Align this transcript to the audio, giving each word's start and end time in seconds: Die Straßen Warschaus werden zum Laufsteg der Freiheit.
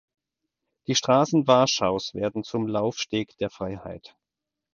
Die 0.87 0.95
Straßen 0.95 1.45
Warschaus 1.45 2.15
werden 2.15 2.43
zum 2.43 2.65
Laufsteg 2.65 3.37
der 3.37 3.51
Freiheit. 3.51 4.15